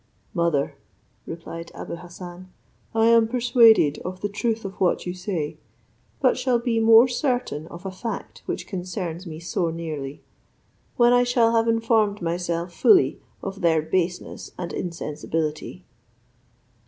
"Mother," 0.33 0.77
replied 1.27 1.71
Abou 1.75 1.97
Hassan, 1.97 2.51
"I 2.95 3.05
am 3.09 3.27
persuaded 3.27 3.99
of 3.99 4.21
the 4.21 4.29
truth 4.29 4.65
of 4.65 4.81
what 4.81 5.05
you 5.05 5.13
say, 5.13 5.59
but 6.19 6.39
shall 6.39 6.57
be 6.57 6.79
more 6.79 7.07
certain 7.07 7.67
of 7.67 7.85
a 7.85 7.91
fact 7.91 8.41
which 8.47 8.65
concerns 8.65 9.27
me 9.27 9.39
so 9.39 9.69
nearly, 9.69 10.23
when 10.97 11.13
I 11.13 11.21
shall 11.21 11.51
have 11.51 11.67
informed 11.67 12.19
myself 12.19 12.73
fully 12.73 13.21
of 13.43 13.61
their 13.61 13.79
baseness 13.83 14.49
and 14.57 14.73
insensibility." 14.73 15.85